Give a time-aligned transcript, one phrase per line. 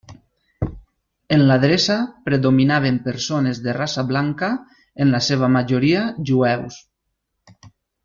[1.37, 1.97] En l'adreça
[2.29, 4.53] predominaven persones de raça blanca,
[5.07, 6.85] en la seva majoria jueus.